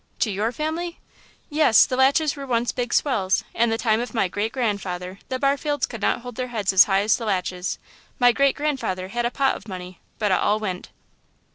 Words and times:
"To 0.21 0.31
your 0.31 0.51
family?" 0.51 0.99
"Yes, 1.47 1.85
the 1.85 1.95
Latches 1.95 2.35
were 2.35 2.47
once 2.47 2.71
big 2.71 2.91
swells; 2.91 3.43
in 3.53 3.69
the 3.69 3.77
time 3.77 3.99
of 4.01 4.15
my 4.15 4.27
great 4.27 4.51
grandfather 4.51 5.19
the 5.29 5.37
Barfields 5.37 5.85
could 5.87 6.01
not 6.01 6.21
hold 6.21 6.37
their 6.37 6.47
heads 6.47 6.73
as 6.73 6.85
high 6.85 7.01
as 7.01 7.17
the 7.17 7.25
Latches. 7.25 7.77
My 8.17 8.31
great 8.31 8.55
grandfather 8.55 9.09
had 9.09 9.27
a 9.27 9.29
pot 9.29 9.55
of 9.55 9.67
money, 9.67 9.99
but 10.17 10.31
it 10.31 10.39
all 10.41 10.59
went." 10.59 10.89